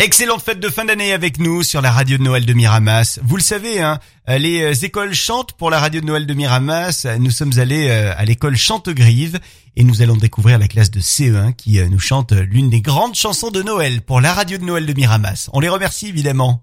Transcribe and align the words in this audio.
Excellente 0.00 0.42
fête 0.42 0.60
de 0.60 0.68
fin 0.68 0.84
d'année 0.84 1.12
avec 1.12 1.40
nous 1.40 1.64
sur 1.64 1.82
la 1.82 1.90
radio 1.90 2.18
de 2.18 2.22
Noël 2.22 2.46
de 2.46 2.52
Miramas. 2.52 3.18
Vous 3.24 3.34
le 3.34 3.42
savez, 3.42 3.82
hein, 3.82 3.98
euh, 4.28 4.38
les 4.38 4.62
euh, 4.62 4.84
écoles 4.84 5.12
chantent 5.12 5.54
pour 5.54 5.70
la 5.70 5.80
radio 5.80 6.00
de 6.00 6.06
Noël 6.06 6.24
de 6.24 6.34
Miramas. 6.34 7.04
Nous 7.18 7.32
sommes 7.32 7.58
allés 7.58 7.88
euh, 7.88 8.14
à 8.16 8.24
l'école 8.24 8.56
Chantegrive 8.56 9.40
et 9.74 9.82
nous 9.82 10.00
allons 10.00 10.14
découvrir 10.14 10.60
la 10.60 10.68
classe 10.68 10.92
de 10.92 11.00
CE1 11.00 11.52
qui 11.52 11.80
nous 11.90 11.98
chante 11.98 12.30
l'une 12.30 12.70
des 12.70 12.80
grandes 12.80 13.16
chansons 13.16 13.50
de 13.50 13.60
Noël 13.60 14.00
pour 14.00 14.20
la 14.20 14.34
radio 14.34 14.56
de 14.56 14.62
Noël 14.62 14.86
de 14.86 14.92
Miramas. 14.92 15.50
On 15.52 15.58
les 15.58 15.68
remercie 15.68 16.06
évidemment. 16.06 16.62